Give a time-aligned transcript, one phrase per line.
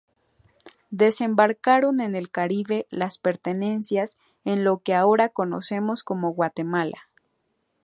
[0.89, 7.07] Desembarcaron en el Caribe las pertenencias en lo que ahora conocemos como Guatemala.